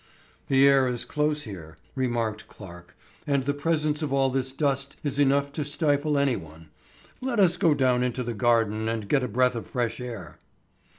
"The 0.47 0.67
air 0.67 0.87
is 0.87 1.05
close 1.05 1.43
here," 1.43 1.77
remarked 1.93 2.47
Clarke; 2.47 2.95
"and 3.27 3.43
the 3.43 3.53
presence 3.53 4.01
of 4.01 4.11
all 4.11 4.31
this 4.31 4.51
dust 4.51 4.97
is 5.03 5.19
enough 5.19 5.53
to 5.53 5.63
stifle 5.63 6.17
anyone. 6.17 6.69
Let 7.21 7.39
us 7.39 7.55
go 7.55 7.75
down 7.75 8.01
into 8.01 8.23
the 8.23 8.33
garden 8.33 8.89
and 8.89 9.07
get 9.07 9.21
a 9.21 9.27
breath 9.27 9.53
of 9.53 9.67
fresh 9.67 9.99
air." 10.01 10.39